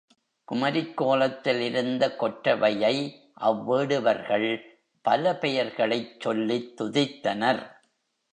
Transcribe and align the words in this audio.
குமரிக் 0.47 0.93
கோலத்தில் 0.93 1.61
இருந்த 1.61 2.15
கொற்றவையை 2.19 2.95
அவ்வேடுவர்கள் 3.41 4.49
பல 5.05 5.35
பெயர்களைச் 5.35 6.19
சொல்லித் 6.19 6.81
துதித்தனர். 6.81 7.61